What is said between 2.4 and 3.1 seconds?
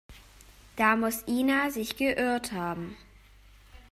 haben.